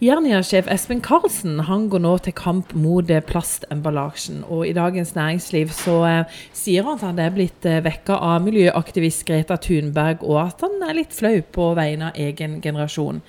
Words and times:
Jernia-sjef 0.00 0.64
Espen 0.72 1.02
Karlsen 1.04 1.58
han 1.68 1.82
går 1.92 2.00
nå 2.00 2.14
til 2.24 2.32
kamp 2.32 2.70
mot 2.72 3.10
eh, 3.12 3.20
plastemballasjen. 3.20 4.38
Og 4.48 4.62
I 4.64 4.72
Dagens 4.72 5.12
Næringsliv 5.12 5.74
så 5.76 5.96
eh, 6.08 6.38
sier 6.56 6.86
han 6.88 6.96
at 6.96 7.04
han 7.04 7.20
er 7.20 7.34
blitt 7.34 7.68
eh, 7.68 7.82
vekka 7.84 8.16
av 8.16 8.40
miljøaktivist 8.46 9.26
Greta 9.28 9.58
Thunberg, 9.60 10.24
og 10.24 10.40
at 10.46 10.64
han 10.64 10.80
er 10.88 10.96
litt 11.02 11.12
flau 11.12 11.34
på 11.52 11.68
vegne 11.76 12.08
av 12.08 12.16
egen 12.16 12.62
generasjon. 12.64 13.20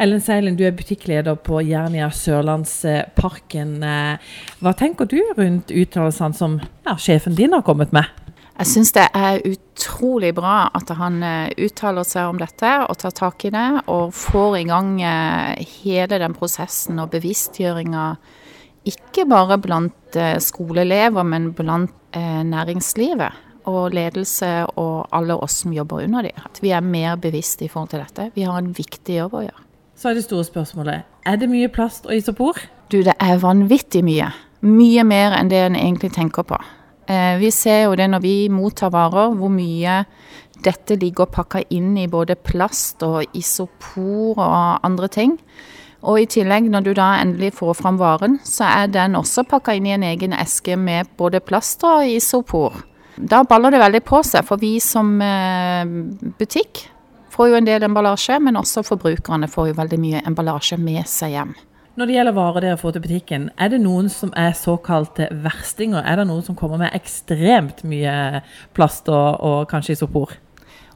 Ellen 0.00 0.24
Seilen, 0.24 0.56
du 0.56 0.64
er 0.64 0.72
butikkleder 0.78 1.36
på 1.36 1.60
Jernia 1.68 2.08
Sørlandsparken. 2.08 3.76
Eh, 3.84 4.36
hva 4.64 4.72
tenker 4.72 5.12
du 5.12 5.20
rundt 5.36 5.68
uttalelsene 5.68 6.40
som 6.40 6.62
ja, 6.64 6.96
sjefen 6.96 7.36
din 7.36 7.52
har 7.52 7.68
kommet 7.68 7.92
med? 7.92 8.08
Jeg 8.56 8.68
syns 8.70 8.94
det 8.96 9.04
er 9.12 9.42
utrolig 9.44 10.30
bra 10.36 10.70
at 10.76 10.88
han 10.96 11.20
eh, 11.24 11.52
uttaler 11.60 12.06
seg 12.08 12.30
om 12.30 12.38
dette 12.40 12.70
og 12.86 12.96
tar 13.02 13.12
tak 13.16 13.44
i 13.44 13.52
det, 13.52 13.66
og 13.92 14.14
får 14.16 14.56
i 14.62 14.66
gang 14.70 14.94
eh, 15.04 15.66
hele 15.82 16.20
den 16.22 16.36
prosessen 16.36 17.02
og 17.02 17.10
bevisstgjøringa. 17.12 18.06
Ikke 18.88 19.26
bare 19.28 19.58
blant 19.60 20.16
eh, 20.16 20.38
skoleelever, 20.40 21.26
men 21.26 21.52
blant 21.56 21.92
næringslivet 22.16 23.42
og 23.68 23.92
ledelse 23.92 24.48
og 24.80 25.10
alle 25.12 25.34
oss 25.36 25.58
som 25.60 25.74
jobber 25.74 26.06
under 26.06 26.24
dem. 26.24 26.38
At 26.48 26.62
vi 26.64 26.70
er 26.72 26.80
mer 26.80 27.18
bevisste 27.20 27.66
i 27.66 27.68
forhold 27.68 27.90
til 27.92 28.00
dette. 28.00 28.30
Vi 28.32 28.46
har 28.48 28.56
en 28.56 28.70
viktig 28.72 29.18
jobb 29.18 29.36
å 29.36 29.42
gjøre. 29.44 29.64
Så 30.00 30.08
er 30.08 30.16
det 30.16 30.24
store 30.24 30.46
spørsmålet, 30.48 31.04
er 31.28 31.36
det 31.36 31.50
mye 31.52 31.68
plast 31.72 32.08
og 32.08 32.16
isopor? 32.16 32.56
Du, 32.88 33.02
det 33.04 33.12
er 33.20 33.42
vanvittig 33.42 34.00
mye. 34.06 34.30
Mye 34.64 35.04
mer 35.04 35.36
enn 35.36 35.52
det 35.52 35.60
en 35.66 35.76
egentlig 35.76 36.14
tenker 36.16 36.46
på. 36.48 36.56
Eh, 37.06 37.36
vi 37.38 37.50
ser 37.54 37.84
jo 37.86 37.94
det 37.98 38.08
når 38.10 38.22
vi 38.24 38.34
mottar 38.50 38.90
varer, 38.94 39.34
hvor 39.38 39.52
mye 39.52 40.02
dette 40.64 40.96
ligger 40.98 41.28
pakka 41.30 41.62
inn 41.70 41.94
i 42.00 42.08
både 42.10 42.34
plast 42.34 43.04
og 43.06 43.36
isopor 43.36 44.40
og 44.40 44.86
andre 44.86 45.08
ting. 45.12 45.36
Og 46.06 46.20
i 46.22 46.26
tillegg, 46.30 46.68
når 46.70 46.84
du 46.86 46.92
da 46.96 47.12
endelig 47.20 47.54
får 47.58 47.78
fram 47.80 47.98
varen, 47.98 48.38
så 48.46 48.66
er 48.68 48.90
den 48.92 49.16
også 49.18 49.46
pakka 49.48 49.74
inn 49.76 49.88
i 49.88 49.94
en 49.96 50.04
egen 50.06 50.34
eske 50.36 50.76
med 50.78 51.08
både 51.18 51.40
plast 51.42 51.84
og 51.86 52.06
isopor. 52.06 52.82
Da 53.16 53.42
baller 53.48 53.72
det 53.72 53.80
veldig 53.80 54.02
på 54.04 54.20
seg, 54.26 54.44
for 54.44 54.60
vi 54.60 54.76
som 54.82 55.16
eh, 55.24 55.86
butikk 56.38 56.84
får 57.32 57.50
jo 57.50 57.58
en 57.58 57.68
del 57.68 57.86
emballasje, 57.86 58.38
men 58.40 58.58
også 58.60 58.84
forbrukerne 58.86 59.48
får 59.50 59.70
jo 59.70 59.78
veldig 59.80 60.00
mye 60.02 60.22
emballasje 60.28 60.78
med 60.80 61.08
seg 61.10 61.36
hjem. 61.36 61.56
Når 61.96 62.10
det 62.10 62.12
gjelder 62.12 62.34
varer 62.36 62.60
dere 62.60 62.76
får 62.76 62.92
til 62.92 63.02
butikken, 63.06 63.44
er 63.56 63.70
det 63.72 63.78
noen 63.80 64.10
som 64.12 64.28
er 64.36 64.50
såkalte 64.52 65.30
verstinger? 65.40 66.02
Er 66.04 66.18
det 66.20 66.26
noen 66.28 66.42
som 66.44 66.56
kommer 66.58 66.76
med 66.82 66.92
ekstremt 66.92 67.78
mye 67.88 68.42
plast 68.76 69.08
og, 69.08 69.38
og 69.40 69.62
kanskje 69.70 69.94
isopor? 69.96 70.34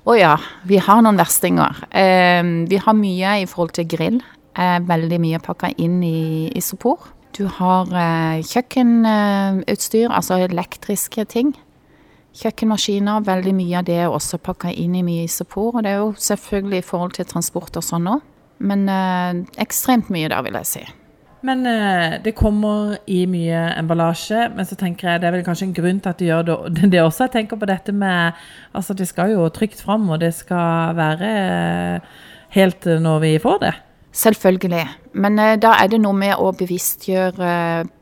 Å 0.04 0.16
ja, 0.18 0.34
vi 0.68 0.76
har 0.76 1.00
noen 1.00 1.16
verstinger. 1.16 1.78
Eh, 1.88 2.44
vi 2.68 2.80
har 2.84 2.98
mye 2.98 3.38
i 3.40 3.46
forhold 3.48 3.72
til 3.78 3.88
grill. 3.88 4.18
Eh, 4.52 4.76
veldig 4.84 5.22
mye 5.24 5.40
pakka 5.40 5.72
inn 5.80 6.02
i 6.04 6.50
isopor. 6.60 7.08
Du 7.32 7.46
har 7.48 7.88
eh, 7.96 8.44
kjøkkenutstyr, 8.44 10.10
altså 10.12 10.42
elektriske 10.50 11.24
ting. 11.32 11.54
Kjøkkenmaskiner, 12.42 13.24
veldig 13.24 13.56
mye 13.56 13.80
av 13.80 13.88
det 13.88 14.02
er 14.04 14.12
også 14.12 14.36
pakka 14.36 14.74
inn 14.76 15.00
i 15.00 15.06
mye 15.06 15.24
isopor. 15.30 15.78
Og 15.78 15.86
det 15.86 15.94
er 15.94 16.02
jo 16.04 16.12
selvfølgelig 16.28 16.82
i 16.82 16.88
forhold 16.92 17.16
til 17.16 17.32
transport 17.32 17.80
og 17.80 17.88
sånn 17.88 18.18
òg. 18.18 18.28
Men 18.60 18.88
eh, 18.92 19.44
ekstremt 19.62 20.10
mye 20.12 20.28
der, 20.30 20.44
vil 20.44 20.58
jeg 20.60 20.68
si. 20.68 20.86
Men 21.46 21.64
eh, 21.66 22.18
det 22.20 22.34
kommer 22.36 22.98
i 23.08 23.22
mye 23.30 23.60
emballasje, 23.78 24.50
men 24.56 24.66
så 24.68 24.76
tenker 24.76 25.08
jeg 25.08 25.22
det 25.22 25.30
er 25.30 25.36
vel 25.38 25.44
kanskje 25.46 25.70
en 25.70 25.76
grunn 25.76 26.00
til 26.04 26.12
at 26.12 26.20
de 26.20 26.28
gjør 26.28 26.48
det, 26.48 26.56
det 26.92 27.02
også. 27.02 27.26
Jeg 27.26 27.36
tenker 27.38 27.60
på 27.60 27.68
dette 27.70 27.94
med 27.96 28.36
Altså, 28.76 28.94
det 28.94 29.08
skal 29.08 29.32
jo 29.32 29.48
trygt 29.48 29.80
fram, 29.80 30.08
og 30.10 30.20
det 30.20 30.34
skal 30.36 30.96
være 30.98 31.30
eh, 31.30 32.18
helt 32.56 32.90
når 33.00 33.24
vi 33.24 33.38
får 33.40 33.62
det. 33.64 33.72
Selvfølgelig. 34.20 34.84
Men 35.22 35.38
eh, 35.38 35.56
da 35.62 35.72
er 35.80 35.88
det 35.88 36.02
noe 36.02 36.18
med 36.18 36.36
å 36.36 36.52
bevisstgjøre 36.60 37.54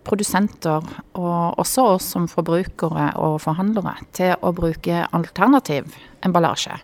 produsenter, 0.08 0.90
og 1.20 1.62
også 1.62 1.86
oss 1.94 2.10
som 2.16 2.26
forbrukere 2.30 3.12
og 3.22 3.38
forhandlere, 3.44 3.94
til 4.16 4.34
å 4.42 4.52
bruke 4.56 5.06
alternativ 5.14 5.94
emballasje. 6.26 6.80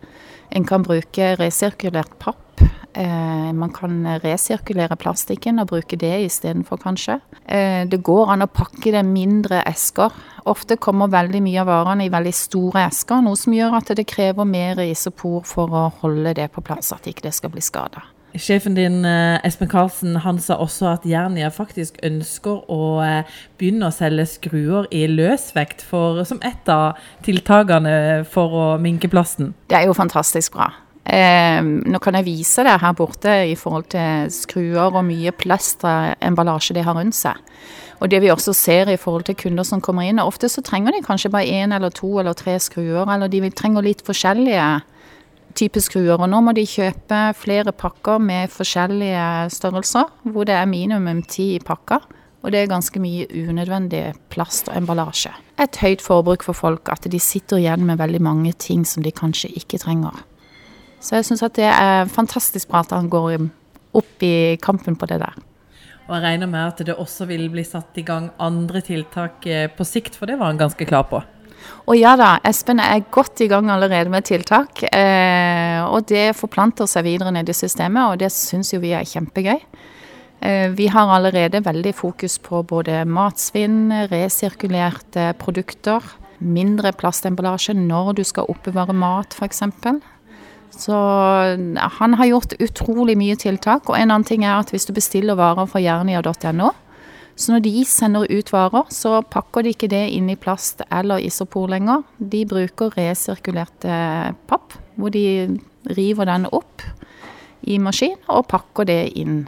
En 0.55 0.67
kan 0.69 0.87
bruke 0.87 1.35
resirkulert 1.41 2.15
papp 2.23 2.45
Eh, 2.63 2.84
man 2.95 3.73
kan 3.75 4.05
resirkulere 4.23 4.97
plastikken 4.97 5.59
og 5.59 5.73
bruke 5.73 5.99
det 5.99 6.13
istedenfor, 6.29 6.79
kanskje. 6.83 7.19
Eh, 7.45 7.85
det 7.91 8.03
går 8.05 8.33
an 8.33 8.47
å 8.47 8.51
pakke 8.51 8.93
det 8.95 9.05
mindre 9.07 9.63
esker. 9.69 10.15
Ofte 10.49 10.79
kommer 10.81 11.13
veldig 11.13 11.43
mye 11.45 11.61
av 11.63 11.71
varene 11.71 12.07
i 12.07 12.13
veldig 12.13 12.35
store 12.37 12.87
esker, 12.89 13.23
noe 13.25 13.39
som 13.39 13.55
gjør 13.57 13.79
at 13.81 13.95
det 13.97 14.07
krever 14.09 14.49
mer 14.49 14.83
isopor 14.85 15.45
for 15.49 15.73
å 15.73 15.87
holde 16.03 16.35
det 16.39 16.51
på 16.53 16.65
plass, 16.65 16.93
at 16.93 17.09
ikke 17.11 17.29
det 17.29 17.35
skal 17.37 17.53
bli 17.55 17.65
skada. 17.65 18.05
Sjefen 18.35 18.75
din, 18.75 19.05
eh, 19.05 19.39
Espen 19.47 19.69
Karlsen, 19.69 20.17
han 20.17 20.41
sa 20.41 20.57
også 20.59 20.89
at 20.91 21.05
Jernia 21.07 21.53
faktisk 21.55 22.01
ønsker 22.03 22.65
å 22.69 22.99
eh, 23.05 23.23
begynne 23.59 23.87
å 23.87 23.95
selge 23.95 24.27
skruer 24.27 24.89
i 24.91 25.07
løsvekt 25.07 25.85
for, 25.87 26.25
som 26.27 26.41
et 26.43 26.69
av 26.69 26.99
tiltakene 27.23 28.25
for 28.27 28.51
å 28.51 28.67
minke 28.83 29.09
plasten. 29.09 29.55
Det 29.71 29.79
er 29.79 29.87
jo 29.87 29.95
fantastisk 29.95 30.59
bra. 30.59 30.73
Eh, 31.05 31.61
nå 31.61 32.01
kan 32.01 32.17
jeg 32.17 32.25
vise 32.25 32.65
det 32.65 32.79
her 32.81 32.95
borte 32.97 33.33
i 33.51 33.57
forhold 33.61 33.91
til 33.93 34.31
skruer 34.33 34.89
og 34.89 35.05
mye 35.05 35.35
plastemballasje 35.37 36.77
de 36.79 36.85
har 36.87 36.97
rundt 36.97 37.17
seg. 37.19 37.37
Og 38.01 38.11
det 38.11 38.23
vi 38.25 38.33
også 38.33 38.55
ser 38.57 38.89
i 38.91 38.99
forhold 39.01 39.27
til 39.29 39.37
kunder 39.39 39.67
som 39.69 39.83
kommer 39.85 40.09
inn, 40.09 40.23
ofte 40.23 40.49
så 40.51 40.65
trenger 40.65 40.97
de 40.97 41.05
kanskje 41.05 41.31
bare 41.33 41.47
én 41.47 41.75
eller 41.77 41.93
to 41.95 42.09
eller 42.21 42.37
tre 42.37 42.57
skruer, 42.61 43.05
eller 43.05 43.31
de 43.33 43.51
trenger 43.51 43.85
litt 43.85 44.03
forskjellige 44.05 44.67
typer 45.55 45.85
skruer. 45.85 46.19
Og 46.19 46.29
nå 46.31 46.41
må 46.45 46.55
de 46.57 46.67
kjøpe 46.67 47.21
flere 47.39 47.73
pakker 47.73 48.21
med 48.21 48.53
forskjellige 48.53 49.55
størrelser, 49.55 50.11
hvor 50.25 50.49
det 50.49 50.59
er 50.59 50.69
minimum 50.69 51.23
ti 51.29 51.55
i 51.55 51.63
pakka. 51.63 52.01
Og 52.45 52.53
det 52.53 52.61
er 52.61 52.69
ganske 52.69 53.01
mye 53.01 53.25
unødvendig 53.33 54.03
plast 54.33 54.69
og 54.69 54.77
emballasje. 54.77 55.33
Et 55.61 55.79
høyt 55.81 56.03
forbruk 56.05 56.45
for 56.45 56.57
folk, 56.57 56.91
at 56.93 57.07
de 57.09 57.21
sitter 57.21 57.63
igjen 57.63 57.87
med 57.89 58.03
veldig 58.03 58.21
mange 58.21 58.53
ting 58.61 58.85
som 58.85 59.05
de 59.05 59.15
kanskje 59.15 59.49
ikke 59.57 59.81
trenger. 59.81 60.19
Så 61.05 61.19
jeg 61.19 61.29
syns 61.29 61.45
at 61.45 61.57
det 61.59 61.69
er 61.69 62.09
fantastisk 62.09 62.71
bra 62.71 62.81
at 62.85 62.95
han 62.97 63.11
går 63.13 63.37
opp 63.95 64.25
i 64.25 64.57
kampen 64.65 64.97
på 64.97 65.09
det 65.11 65.21
der. 65.21 65.37
Og 66.05 66.17
jeg 66.17 66.25
regner 66.25 66.49
med 66.51 66.61
at 66.61 66.83
det 66.85 66.97
også 67.01 67.27
vil 67.29 67.47
bli 67.53 67.65
satt 67.65 67.97
i 68.01 68.05
gang 68.05 68.29
andre 68.43 68.83
tiltak 68.85 69.47
eh, 69.49 69.71
på 69.73 69.87
sikt, 69.89 70.19
for 70.19 70.29
det 70.29 70.37
var 70.41 70.53
han 70.53 70.61
ganske 70.61 70.85
klar 70.89 71.07
på. 71.09 71.23
Og 71.89 71.97
ja 71.97 72.13
da, 72.21 72.35
Espen 72.45 72.81
er 72.83 73.07
godt 73.13 73.41
i 73.45 73.49
gang 73.49 73.71
allerede 73.73 74.13
med 74.13 74.27
tiltak. 74.29 74.83
Eh, 74.91 75.81
og 75.85 76.05
det 76.11 76.35
forplanter 76.37 76.89
seg 76.91 77.07
videre 77.09 77.33
ned 77.33 77.49
i 77.49 77.57
systemet, 77.57 78.05
og 78.05 78.21
det 78.21 78.33
syns 78.33 78.75
jo 78.75 78.83
vi 78.85 78.93
er 78.97 79.09
kjempegøy. 79.09 79.65
Eh, 80.45 80.69
vi 80.77 80.91
har 80.93 81.13
allerede 81.13 81.65
veldig 81.65 81.95
fokus 81.97 82.37
på 82.43 82.61
både 82.69 83.05
matsvinn, 83.09 83.89
resirkulerte 84.13 85.31
produkter, 85.41 86.05
mindre 86.45 86.93
plastemballasje 86.93 87.73
når 87.79 88.13
du 88.19 88.25
skal 88.29 88.51
oppbevare 88.53 88.93
mat 88.97 89.37
f.eks. 89.39 89.63
Så 90.71 90.95
han 91.99 92.17
har 92.19 92.31
gjort 92.31 92.57
utrolig 92.63 93.17
mye 93.19 93.37
tiltak. 93.41 93.89
Og 93.91 93.99
en 93.99 94.11
annen 94.11 94.27
ting 94.27 94.47
er 94.47 94.59
at 94.59 94.73
hvis 94.75 94.89
du 94.89 94.95
bestiller 94.97 95.39
varer 95.39 95.69
fra 95.71 95.83
jernia.no, 95.83 96.73
så 97.35 97.51
når 97.51 97.65
de 97.65 97.85
sender 97.89 98.31
ut 98.31 98.53
varer, 98.55 98.91
så 98.95 99.19
pakker 99.27 99.67
de 99.67 99.73
ikke 99.75 99.91
det 99.91 100.05
inn 100.15 100.29
i 100.31 100.39
plast 100.39 100.85
eller 100.87 101.23
isopor 101.23 101.67
lenger. 101.73 102.05
De 102.19 102.45
bruker 102.47 102.95
resirkulert 102.95 103.87
papp, 104.47 104.77
hvor 104.95 105.11
de 105.15 105.59
river 105.97 106.31
den 106.31 106.47
opp 106.55 106.85
i 107.67 107.81
maskin 107.83 108.17
og 108.31 108.47
pakker 108.51 108.87
det 108.89 109.03
inn 109.19 109.45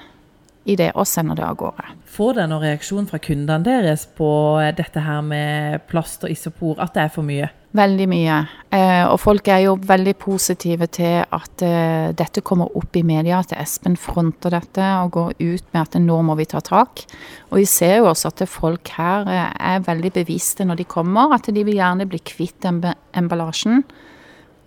i 0.66 0.76
det 0.78 0.90
og 0.94 1.06
sender 1.08 1.38
det 1.38 1.46
av 1.46 1.58
gårde. 1.60 1.92
Får 2.16 2.36
dere 2.36 2.50
noen 2.50 2.64
reaksjon 2.64 3.06
fra 3.10 3.20
kundene 3.22 3.62
deres 3.66 4.06
på 4.18 4.28
dette 4.76 5.02
her 5.04 5.22
med 5.24 5.86
plast 5.90 6.26
og 6.26 6.32
isopor, 6.32 6.80
at 6.82 6.96
det 6.96 7.06
er 7.06 7.14
for 7.14 7.26
mye? 7.26 7.50
Veldig 7.76 8.06
mye. 8.08 8.36
Eh, 8.72 9.04
og 9.04 9.18
folk 9.20 9.48
er 9.52 9.64
jo 9.66 9.74
veldig 9.84 10.14
positive 10.22 10.88
til 10.96 11.18
at 11.20 11.64
eh, 11.66 12.08
dette 12.16 12.40
kommer 12.46 12.72
opp 12.78 12.96
i 12.96 13.04
media, 13.04 13.42
at 13.42 13.52
Espen 13.58 13.98
fronter 14.00 14.54
dette 14.54 14.86
og 15.02 15.12
går 15.16 15.34
ut 15.42 15.66
med 15.74 15.82
at 15.82 15.98
nå 16.00 16.20
må 16.24 16.38
vi 16.38 16.48
ta 16.48 16.62
tak. 16.64 17.04
Og 17.50 17.60
vi 17.60 17.66
ser 17.68 17.98
jo 17.98 18.10
også 18.12 18.32
at 18.32 18.46
folk 18.48 18.94
her 18.96 19.28
eh, 19.28 19.52
er 19.74 19.84
veldig 19.84 20.14
bevisste 20.16 20.64
når 20.64 20.80
de 20.80 20.88
kommer, 20.88 21.34
at 21.36 21.50
de 21.52 21.66
vil 21.66 21.76
gjerne 21.76 22.08
bli 22.08 22.22
kvitt 22.24 22.64
emballasjen. 22.64 23.84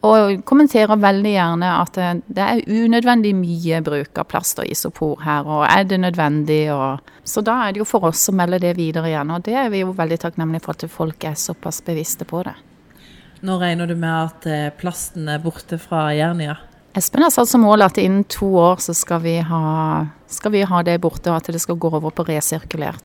Og 0.08 0.46
kommenterer 0.48 0.96
veldig 0.96 1.32
gjerne 1.34 1.70
at 1.82 1.98
det 2.32 2.44
er 2.44 2.62
unødvendig 2.72 3.34
mye 3.36 3.82
bruk 3.84 4.22
av 4.22 4.30
plast 4.32 4.62
og 4.64 4.70
isopor 4.72 5.20
her, 5.26 5.44
og 5.44 5.66
er 5.68 5.84
det 5.90 6.00
nødvendig? 6.00 6.62
Og 6.72 7.28
så 7.28 7.44
da 7.44 7.58
er 7.66 7.76
det 7.76 7.84
jo 7.84 7.90
for 7.90 8.08
oss 8.08 8.30
å 8.32 8.36
melde 8.36 8.62
det 8.64 8.78
videre 8.78 9.12
igjen, 9.12 9.34
og 9.36 9.44
det 9.44 9.58
er 9.60 9.68
vi 9.74 9.84
jo 9.84 9.92
veldig 9.98 10.22
takknemlige 10.24 10.64
for 10.64 10.78
at 10.78 10.88
folk 10.94 11.28
er 11.28 11.36
såpass 11.36 11.82
bevisste 11.84 12.28
på 12.30 12.46
det. 12.48 12.56
Nå 13.44 13.60
regner 13.60 13.88
du 13.88 13.96
med 13.96 14.16
at 14.16 14.48
eh, 14.52 14.72
plasten 14.76 15.28
er 15.32 15.44
borte 15.44 15.78
fra 15.80 16.10
Jernia? 16.16 16.58
Espen 16.98 17.24
har 17.24 17.32
satt 17.32 17.48
som 17.52 17.62
mål 17.64 17.86
at 17.86 18.00
innen 18.02 18.26
to 18.28 18.50
år 18.60 18.80
så 18.84 18.96
skal 18.98 19.22
vi, 19.24 19.36
ha, 19.46 19.62
skal 20.28 20.56
vi 20.56 20.64
ha 20.68 20.82
det 20.84 20.98
borte, 21.04 21.30
og 21.30 21.38
at 21.38 21.52
det 21.54 21.62
skal 21.62 21.78
gå 21.80 21.92
over 21.92 22.12
på 22.12 22.26
resirkulert. 22.28 22.98